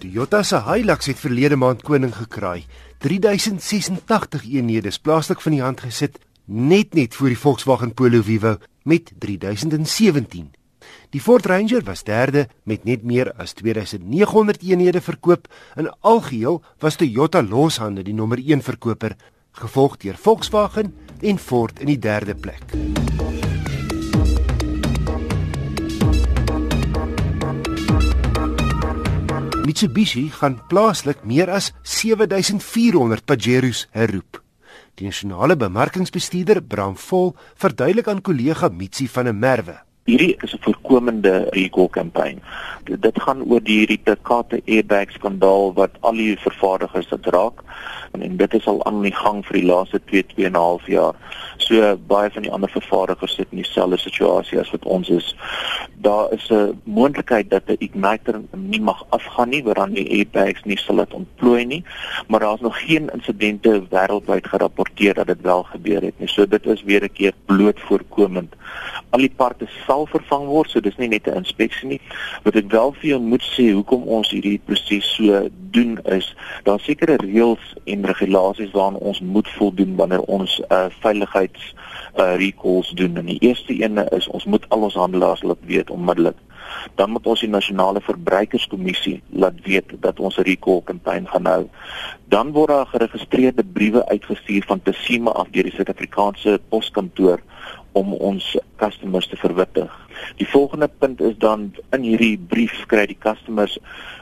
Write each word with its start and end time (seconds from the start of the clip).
Toyota 0.00 0.40
se 0.42 0.56
Hilux 0.64 1.10
het 1.10 1.18
verlede 1.20 1.56
maand 1.60 1.82
koning 1.84 2.14
gekraai. 2.16 2.64
3086 3.04 4.46
eenhede 4.48 4.88
is 4.88 4.98
plaaslik 4.98 5.42
van 5.44 5.52
die 5.52 5.60
hand 5.60 5.82
gesit 5.84 6.16
net 6.46 6.94
net 6.96 7.14
voor 7.14 7.28
die 7.28 7.38
Volkswagen 7.38 7.92
Polo 7.94 8.22
Vivo 8.24 8.56
met 8.88 9.12
3017. 9.20 10.48
Die 11.12 11.20
Ford 11.20 11.46
Ranger 11.46 11.84
was 11.84 12.04
derde 12.08 12.46
met 12.64 12.84
net 12.88 13.04
meer 13.04 13.32
as 13.36 13.52
2900 13.60 14.64
eenhede 14.64 15.04
verkoop. 15.04 15.50
In 15.76 15.90
algeheel 16.00 16.62
was 16.80 16.96
Toyota 16.96 17.42
loshande 17.42 18.02
die 18.02 18.16
nommer 18.16 18.40
1 18.40 18.64
verkoper, 18.64 19.16
gevolg 19.52 20.00
deur 20.00 20.16
Volkswagen 20.16 20.94
en 21.20 21.38
Ford 21.38 21.80
in 21.80 21.92
die 21.92 22.00
derde 22.00 22.34
plek. 22.34 22.64
Mitsubishi 29.70 30.24
gaan 30.34 30.56
plaaslik 30.66 31.20
meer 31.22 31.50
as 31.54 31.68
7400 31.86 33.22
Pajeros 33.22 33.84
herroep. 33.94 34.40
Die 34.98 35.06
nasionale 35.06 35.54
bemarkingsbestuurder, 35.54 36.58
Bram 36.66 36.96
Vol, 36.98 37.36
verduidelik 37.54 38.10
aan 38.10 38.24
kollega 38.26 38.72
Mitsi 38.74 39.06
van 39.06 39.30
der 39.30 39.36
Merwe. 39.44 39.76
Hierdie 40.10 40.34
is 40.42 40.54
'n 40.54 40.62
voorkomende 40.64 41.46
recall 41.54 41.88
kampanje. 41.88 42.42
Dit 42.84 43.20
gaan 43.22 43.42
oor 43.50 43.62
die 43.62 43.86
Rita 43.86 44.16
Kate 44.22 44.62
airbag 44.64 45.10
skandaal 45.10 45.72
wat 45.74 45.90
al 46.00 46.12
die 46.12 46.36
vervaardigers 46.38 47.08
dit 47.08 47.26
raak 47.26 47.62
en 48.12 48.36
dit 48.36 48.54
is 48.54 48.66
al 48.66 48.84
aan 48.84 49.02
die 49.02 49.14
gang 49.14 49.44
vir 49.46 49.56
die 49.60 49.66
laaste 49.66 50.00
2 50.04 50.22
2 50.26 50.46
en 50.46 50.52
'n 50.52 50.56
half 50.56 50.86
jaar. 50.86 51.14
So 51.56 51.96
baie 52.06 52.30
van 52.30 52.42
die 52.42 52.52
ander 52.52 52.70
vervaardigers 52.70 53.34
sit 53.34 53.46
in 53.50 53.62
dieselfde 53.62 53.98
situasie 53.98 54.58
as 54.58 54.70
wat 54.70 54.84
ons 54.84 55.08
is. 55.08 55.36
Daar 56.00 56.32
is 56.32 56.48
'n 56.50 56.80
moontlikheid 56.84 57.50
dat 57.50 57.62
'n 57.66 57.76
igniter 57.78 58.40
nie 58.56 58.80
mag 58.80 59.04
afgaan 59.08 59.48
nie, 59.48 59.64
waaraan 59.64 59.92
die 59.92 60.10
airbags 60.10 60.62
nie 60.64 60.78
sal 60.78 60.96
dit 60.96 61.14
ontplooi 61.14 61.64
nie, 61.64 61.84
maar 62.28 62.40
daar's 62.40 62.60
nog 62.60 62.80
geen 62.86 63.10
insidente 63.12 63.82
wêreldwyd 63.90 64.46
gerapporteer 64.46 65.14
dat 65.14 65.26
dit 65.26 65.40
wel 65.40 65.62
gebeur 65.62 66.02
het 66.02 66.18
nie. 66.18 66.28
So 66.28 66.46
dit 66.46 66.66
is 66.66 66.82
weer 66.82 67.02
'n 67.02 67.12
keer 67.12 67.32
bloot 67.44 67.80
voorkomend. 67.80 68.54
Al 69.10 69.18
die 69.18 69.32
parte 69.36 69.66
sal 69.86 70.06
vervang 70.06 70.46
word, 70.46 70.70
so 70.70 70.80
dis 70.80 70.96
nie 70.96 71.08
net 71.08 71.26
'n 71.26 71.36
inspeksie 71.36 71.88
nie. 71.88 72.00
Wat 72.42 72.54
ek 72.54 72.70
wel 72.70 72.92
vir 72.92 73.08
jou 73.08 73.20
moet 73.20 73.42
sê, 73.42 73.72
hoekom 73.72 74.02
ons 74.02 74.30
hierdie 74.30 74.60
proses 74.64 75.14
so 75.14 75.48
doen 75.70 75.98
is, 76.04 76.36
daar 76.62 76.80
sekere 76.80 77.16
reëls 77.16 77.74
en 77.84 78.04
regulasies 78.04 78.70
waaraan 78.70 78.96
ons 78.96 79.20
moet 79.20 79.48
voldoen 79.48 79.96
wanneer 79.96 80.20
ons 80.20 80.60
uh 80.70 80.86
veiligheids 81.00 81.74
uh 82.16 82.36
recalls 82.36 82.90
doen. 82.90 83.16
En 83.16 83.26
die 83.26 83.38
eerste 83.38 83.74
ene 83.74 84.06
is 84.10 84.28
ons 84.28 84.44
moet 84.44 84.66
al 84.68 84.82
ons 84.82 84.94
handelaars 84.94 85.42
laat 85.42 85.66
weet 85.66 85.90
onmiddellik. 85.90 86.36
Dan 86.94 87.10
moet 87.10 87.26
ons 87.26 87.40
die 87.40 87.50
nasionale 87.50 88.00
verbruikerskommissie 88.00 89.20
laat 89.28 89.58
weet 89.64 89.94
dat 90.00 90.20
ons 90.20 90.38
'n 90.38 90.42
recall 90.42 90.82
kampanje 90.84 91.28
gaan 91.28 91.46
hou. 91.46 91.68
Dan 92.28 92.52
word 92.52 92.68
daar 92.68 92.86
geregistreerde 92.86 93.64
briewe 93.64 94.06
uitgestuur 94.08 94.64
van 94.66 94.82
Tesima 94.82 95.30
af 95.30 95.48
deur 95.50 95.62
die 95.62 95.72
Suid-Afrikaanse 95.72 96.60
Poskantoor 96.68 97.40
om 97.92 98.12
ons 98.12 98.56
customers 98.76 99.26
te 99.28 99.36
verwittig. 99.36 100.08
Die 100.36 100.48
volgende 100.48 100.88
punt 100.88 101.20
is 101.20 101.36
dan 101.38 101.74
in 101.90 102.02
hierdie 102.02 102.38
brief 102.38 102.86
kry 102.86 103.06
die 103.06 103.18
customers 103.18 103.78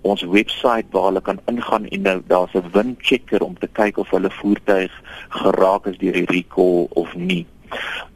ons 0.00 0.22
webwerf 0.22 0.86
waar 0.94 1.08
hulle 1.10 1.20
kan 1.20 1.40
ingaan 1.50 1.88
en 1.88 2.02
nou 2.02 2.18
daar's 2.26 2.54
'n 2.54 2.70
win 2.72 2.96
checker 2.98 3.42
om 3.42 3.58
te 3.58 3.68
kyk 3.72 3.98
of 3.98 4.10
hulle 4.10 4.30
voertuig 4.30 4.92
geraak 5.28 5.86
is 5.86 5.98
deur 5.98 6.12
die 6.12 6.24
recall 6.24 6.86
of 6.90 7.14
nie. 7.14 7.46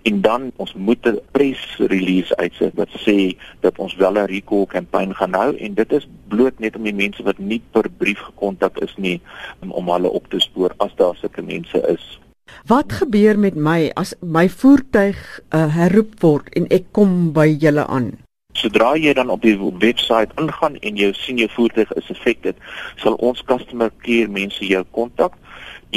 En 0.02 0.20
dan 0.20 0.50
ons 0.56 0.74
moet 0.74 1.06
'n 1.06 1.20
press 1.33 1.77
release 1.78 2.36
uitsit 2.36 2.74
wat 2.74 2.88
sê 3.06 3.36
dat 3.60 3.78
ons 3.78 3.94
wel 3.94 4.19
'n 4.19 4.27
recall 4.27 4.66
kampanje 4.66 5.14
gaan 5.14 5.34
hou 5.34 5.56
en 5.56 5.74
dit 5.74 5.92
is 5.92 6.08
bloot 6.28 6.58
net 6.58 6.77
om 6.77 6.83
die 6.83 6.94
mense 6.94 7.22
wat 7.22 7.38
nie 7.38 7.62
per 7.70 7.91
brief 7.98 8.19
gekontak 8.19 8.78
is 8.78 8.94
nie 8.97 9.20
om, 9.60 9.72
om 9.72 9.88
hulle 9.88 10.10
op 10.10 10.28
te 10.28 10.41
spoor 10.41 10.75
as 10.76 10.94
daar 10.97 11.16
sulke 11.16 11.43
mense 11.43 11.81
is. 11.88 12.20
Wat 12.66 12.93
gebeur 12.93 13.38
met 13.38 13.54
my 13.54 13.91
as 13.94 14.14
my 14.20 14.48
voertuig 14.48 15.41
uh, 15.50 15.66
herroep 15.76 16.20
word 16.20 16.48
en 16.56 16.69
ek 16.69 16.93
kom 16.93 17.32
by 17.32 17.48
julle 17.60 17.87
aan? 17.87 18.12
Sodra 18.54 18.94
jy 18.97 19.12
dan 19.12 19.32
op 19.34 19.43
die 19.43 19.56
webwerf 19.59 20.31
ingaan 20.38 20.76
en 20.81 20.97
jy 20.97 21.10
sien 21.19 21.41
jou 21.43 21.48
voertuig 21.56 21.91
is 21.98 22.10
affected, 22.10 22.56
sal 23.03 23.16
ons 23.19 23.43
customer 23.48 23.91
care 24.06 24.28
mense 24.28 24.62
jou 24.64 24.84
kontak 24.94 25.34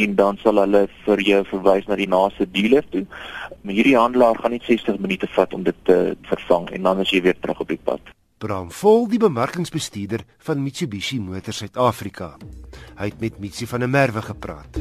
en 0.04 0.16
dan 0.16 0.38
sal 0.44 0.62
hulle 0.62 0.88
vir 1.06 1.24
jou 1.26 1.42
verwys 1.52 1.88
na 1.88 1.98
die 2.00 2.10
naaste 2.10 2.46
dealer 2.52 2.86
toe. 2.94 3.06
Maar 3.62 3.74
hierdie 3.80 3.98
handelaar 3.98 4.38
gaan 4.42 4.54
net 4.56 4.68
60 4.70 5.00
minute 5.04 5.28
vat 5.36 5.54
om 5.54 5.64
dit 5.64 5.76
te 5.84 6.16
vervang 6.30 6.70
en 6.78 6.84
dan 6.84 7.02
is 7.04 7.12
jy 7.12 7.22
weer 7.22 7.40
terug 7.40 7.66
op 7.66 7.74
die 7.74 7.82
pad. 7.84 8.14
Bram 8.38 8.70
Vol, 8.72 9.08
die 9.10 9.18
bemarkingsbestuurder 9.18 10.22
van 10.46 10.62
Mitsubishi 10.62 11.18
Motors 11.20 11.64
Suid-Afrika. 11.64 12.36
Hy 13.00 13.10
het 13.10 13.20
met 13.20 13.40
Mitsi 13.42 13.66
van 13.66 13.82
der 13.82 13.90
Merwe 13.90 14.22
gepraat. 14.22 14.78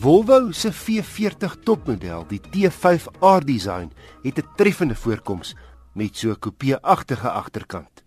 Volvo 0.00 0.52
se 0.52 0.72
V40 0.72 1.58
topmodel, 1.64 2.26
die 2.28 2.40
T5 2.40 3.08
R-design, 3.20 3.90
het 4.22 4.38
'n 4.38 4.48
treffende 4.56 4.94
voorkoms 4.94 5.54
met 5.94 6.16
so 6.16 6.30
'n 6.30 6.38
coupe-agtige 6.38 7.30
agterkant. 7.30 8.04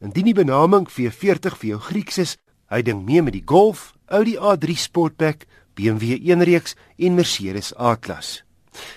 Indien 0.00 0.24
die 0.24 0.34
benaming 0.34 0.88
V40 0.88 1.56
vir 1.56 1.68
jou 1.68 1.80
Grieks 1.80 2.18
is, 2.18 2.36
hy 2.74 2.82
ding 2.82 3.04
mee 3.06 3.22
met 3.22 3.36
die 3.36 3.44
Golf, 3.46 3.92
Audi 4.10 4.34
A3 4.34 4.74
Sportback, 4.78 5.46
BMW 5.78 6.18
1-reeks 6.18 6.74
en 6.98 7.14
Mercedes 7.14 7.70
A-klas. 7.78 8.42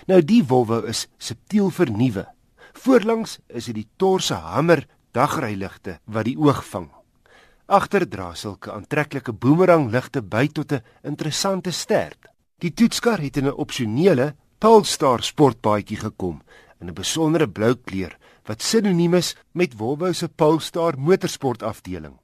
Nou 0.10 0.22
die 0.26 0.42
Volvo 0.46 0.82
is 0.90 1.06
subtiel 1.22 1.70
vernuwe. 1.70 2.26
Voorlangs 2.78 3.38
is 3.48 3.70
dit 3.70 3.84
die 3.84 3.90
torse 4.02 4.38
hamer 4.42 4.86
dagryligte 5.14 6.00
wat 6.06 6.26
die 6.26 6.38
oog 6.38 6.64
vang. 6.72 6.90
Agter 7.68 8.08
dra 8.08 8.32
sulke 8.34 8.72
aantreklike 8.74 9.34
boomerang 9.34 9.90
ligte 9.92 10.22
by 10.22 10.48
tot 10.48 10.72
'n 10.72 10.84
interessante 11.04 11.72
stert. 11.72 12.28
Die 12.60 12.74
toetskar 12.74 13.20
het 13.20 13.38
in 13.38 13.48
'n 13.48 13.60
opsionele 13.60 14.36
Polestar 14.60 15.22
sportbaadjie 15.22 15.98
gekom 15.98 16.42
in 16.82 16.88
'n 16.90 16.94
besondere 16.94 17.48
blou 17.48 17.76
kleur 17.76 18.18
wat 18.46 18.62
sinoniem 18.62 19.14
is 19.14 19.36
met 19.52 19.76
Volvo 19.76 20.14
se 20.14 20.28
Polestar 20.28 20.98
motorsport 20.98 21.64
afdeling. 21.64 22.18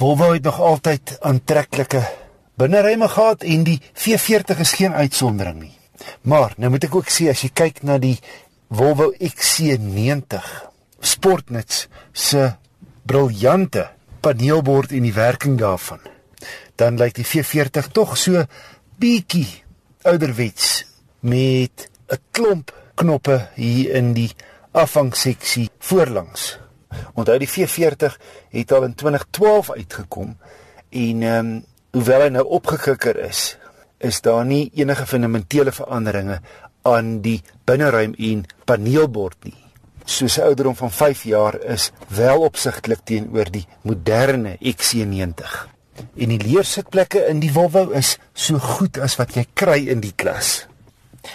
Volvo 0.00 0.32
het 0.32 0.42
nog 0.42 0.60
altyd 0.60 1.18
aantreklike 1.20 2.00
binneryme 2.56 3.08
gehad 3.08 3.42
en 3.42 3.64
die 3.66 3.80
V40 3.92 4.62
is 4.64 4.72
geen 4.72 4.94
uitsondering 4.96 5.58
nie. 5.60 5.74
Maar 6.24 6.54
nou 6.56 6.70
moet 6.72 6.86
ek 6.86 6.94
ook 6.96 7.10
sê 7.12 7.26
as 7.28 7.42
jy 7.44 7.50
kyk 7.52 7.82
na 7.84 7.98
die 8.00 8.14
Volvo 8.72 9.10
XC90 9.12 10.46
Sportnuts 11.04 11.82
se 12.16 12.46
briljante 13.04 13.90
paneelbord 14.24 14.96
en 14.96 15.04
die 15.04 15.12
werking 15.12 15.60
daarvan, 15.60 16.00
dan 16.80 16.96
lyk 16.96 17.18
die 17.20 17.28
V40 17.28 17.92
tog 17.92 18.16
so 18.16 18.46
bietjie 18.96 19.50
ouderwets 20.08 20.86
met 21.20 21.90
'n 22.08 22.24
klomp 22.32 22.72
knoppe 22.96 23.36
hier 23.60 23.92
in 24.00 24.14
die 24.16 24.32
afhangseksie 24.72 25.68
voorlangs. 25.78 26.56
Onthou 27.14 27.38
die 27.38 27.48
V40 27.48 28.16
het 28.50 28.72
al 28.72 28.84
in 28.84 28.94
2012 28.94 29.70
uitgekom 29.70 30.36
en 30.90 31.22
ehm 31.22 31.46
um, 31.46 31.64
hoewel 31.90 32.20
hy 32.22 32.28
nou 32.30 32.44
opgekikker 32.46 33.16
is, 33.18 33.56
is 33.98 34.20
daar 34.22 34.44
nie 34.46 34.70
enige 34.78 35.06
fundamentele 35.06 35.72
veranderinge 35.72 36.38
aan 36.86 37.16
die 37.24 37.40
binneruim 37.66 38.14
en 38.14 38.44
paneelbord 38.64 39.36
nie. 39.44 39.58
Soos 40.04 40.38
'n 40.38 40.42
ouderdom 40.42 40.76
van 40.76 40.90
5 40.90 41.22
jaar 41.22 41.60
is 41.60 41.90
wel 42.08 42.40
opsigtelik 42.40 43.00
teenoor 43.04 43.50
die 43.50 43.66
moderne 43.82 44.56
XC90 44.60 45.66
en 46.16 46.32
die 46.32 46.40
leersitplekke 46.40 47.26
in 47.28 47.40
die 47.40 47.52
Volvo 47.52 47.90
is 47.96 48.18
so 48.32 48.58
goed 48.58 48.98
as 48.98 49.16
wat 49.20 49.34
jy 49.36 49.44
kry 49.54 49.88
in 49.88 50.00
die 50.00 50.14
klas. 50.16 50.66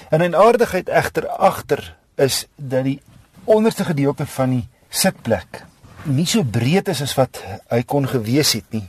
En 0.10 0.22
'n 0.22 0.36
aardigheid 0.36 0.90
egter 0.90 1.28
agter 1.28 1.98
is 2.16 2.47
dat 2.56 2.84
die 2.84 3.02
onderste 3.44 3.84
gedeelte 3.84 4.26
van 4.26 4.50
die 4.50 4.68
sitplek 4.96 5.66
nie 6.06 6.28
so 6.30 6.46
breed 6.46 6.90
is 6.92 7.02
as 7.02 7.16
wat 7.18 7.40
hy 7.72 7.82
kon 7.90 8.06
gewees 8.09 8.53
het 8.58 8.68
nie. 8.76 8.86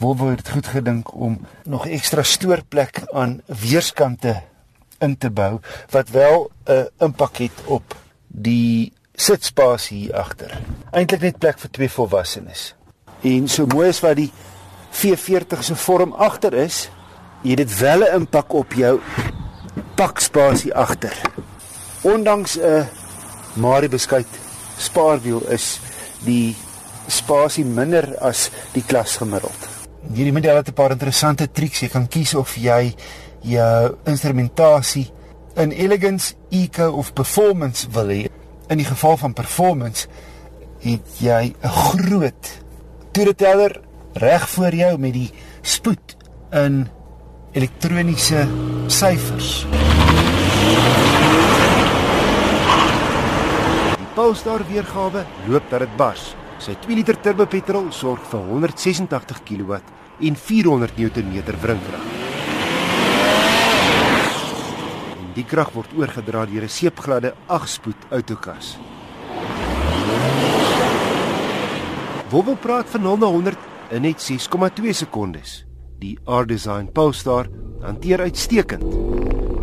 Volvo 0.00 0.32
het 0.32 0.48
goed 0.50 0.68
gedink 0.74 1.12
om 1.14 1.38
nog 1.70 1.86
ekstra 1.86 2.24
stoorplek 2.26 3.04
aan 3.14 3.40
weerskante 3.46 4.40
in 5.02 5.16
te 5.18 5.30
bou 5.30 5.60
wat 5.90 6.10
wel 6.10 6.50
'n 6.66 6.88
impak 6.98 7.36
het 7.36 7.58
op 7.66 7.94
die 8.26 8.92
sitspasie 9.14 9.98
hier 9.98 10.16
agter. 10.16 10.60
Eintlik 10.90 11.20
net 11.20 11.38
plek 11.38 11.58
vir 11.58 11.70
twee 11.70 11.90
volwassenes. 11.90 12.74
En 13.22 13.48
so 13.48 13.66
mooi 13.66 13.88
is 13.88 14.00
wat 14.00 14.16
die 14.16 14.32
V40 14.90 15.62
se 15.62 15.76
vorm 15.76 16.12
agter 16.12 16.54
is, 16.54 16.90
jy 17.42 17.54
dit 17.54 17.78
wel 17.78 18.00
'n 18.02 18.14
impak 18.14 18.52
op 18.52 18.72
jou 18.72 19.00
pakspasie 19.94 20.74
agter. 20.74 21.14
Ondanks 22.02 22.58
'n 22.58 22.88
Marie 23.54 23.88
beskuit 23.88 24.41
spaarwiel 24.82 25.42
is 25.54 25.78
die 26.26 26.54
spasie 27.10 27.64
minder 27.64 28.14
as 28.20 28.50
die 28.74 28.84
klas 28.86 29.16
gemiddeld. 29.20 29.68
Hierdie 30.12 30.34
model 30.34 30.56
het 30.56 30.68
'n 30.68 30.74
paar 30.74 30.90
interessante 30.90 31.50
triks. 31.50 31.80
Jy 31.80 31.88
kan 31.88 32.08
kies 32.08 32.34
of 32.34 32.56
jy 32.56 32.94
jou 33.40 33.96
instrumentasie 34.04 35.10
in 35.56 35.70
elegance, 35.70 36.34
eco 36.50 36.90
of 36.90 37.12
performance 37.12 37.86
wil 37.90 38.08
hê. 38.08 38.28
In 38.68 38.78
die 38.78 38.86
geval 38.86 39.16
van 39.16 39.32
performance 39.32 40.08
het 40.80 41.06
jy 41.18 41.54
'n 41.62 41.68
groot 41.68 42.62
toereteller 43.12 43.80
reg 44.14 44.48
voor 44.48 44.74
jou 44.74 44.98
met 44.98 45.12
die 45.12 45.30
spoed 45.62 46.16
in 46.50 46.88
elektroniese 47.52 48.48
syfers. 48.86 49.66
Die 54.12 54.20
Polestar 54.20 54.60
weergawe 54.68 55.22
loop 55.48 55.70
dat 55.72 55.80
dit 55.80 55.92
bars. 55.96 56.34
Sy 56.60 56.74
2 56.84 56.96
liter 56.98 57.16
turbo 57.24 57.46
petrol 57.48 57.86
sorg 57.96 58.26
vir 58.28 58.42
186 58.44 59.38
kW 59.48 59.78
en 60.28 60.34
400 60.36 60.98
Nm 61.00 61.38
wringkrag. 61.62 62.02
En 65.16 65.30
die 65.32 65.46
krag 65.48 65.72
word 65.72 65.94
oorgedra 65.96 66.44
deur 66.44 66.66
'n 66.66 66.68
seepgladde 66.68 67.32
8-spoed 67.48 67.96
outokas. 68.10 68.76
Volvo 72.28 72.54
praat 72.60 72.92
van 72.92 73.02
0 73.02 73.16
na 73.16 73.26
100 73.32 73.58
in 73.92 74.02
net 74.02 74.20
6,2 74.20 74.92
sekondes. 74.92 75.64
Die 75.98 76.18
R-Design 76.26 76.92
Polestar 76.92 77.48
hanteer 77.80 78.20
uitstekend. 78.20 78.84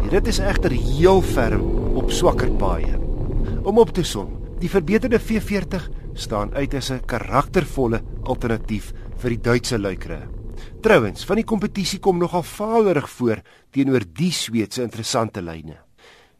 Die 0.01 0.10
rit 0.10 0.28
is 0.28 0.40
egter 0.40 0.72
heel 0.72 1.22
ferm 1.22 1.62
op 1.94 2.10
swakker 2.10 2.50
paaie. 2.50 2.98
Om 3.63 3.78
op 3.78 3.94
te 3.94 4.04
som, 4.04 4.38
die 4.59 4.69
verbeterde 4.69 5.19
V40 5.19 5.88
staan 6.13 6.53
uit 6.53 6.73
as 6.73 6.91
'n 6.91 7.06
karaktervolle 7.06 8.03
alternatief 8.23 8.94
vir 9.17 9.29
die 9.29 9.41
Duitse 9.41 9.79
luikere. 9.79 10.27
Trouwens, 10.81 11.25
van 11.25 11.35
die 11.35 11.45
kompetisie 11.45 12.00
kom 12.00 12.17
nogal 12.17 12.44
faalerig 12.44 13.09
voor 13.09 13.41
teenoor 13.71 14.03
die 14.13 14.31
Sweedse 14.31 14.83
interessante 14.83 15.41
lyne. 15.41 15.77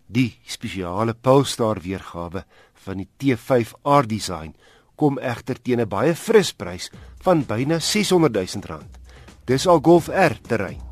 Die 0.07 0.39
spesiale 0.45 1.13
Polestar 1.13 1.80
weergawe 1.81 2.44
van 2.74 2.98
die 2.98 3.07
T5 3.18 3.74
R-Design 3.83 4.56
kom 4.95 5.18
egter 5.18 5.62
teen 5.62 5.80
'n 5.80 5.88
baie 5.88 6.15
fris 6.15 6.54
prys 6.54 6.92
van 7.24 7.45
byna 7.45 7.80
600 7.80 8.33
000 8.33 8.65
rand. 8.65 9.00
Dis 9.45 9.68
al 9.68 9.80
Golf 9.81 10.10
R 10.10 10.39
terrein. 10.42 10.88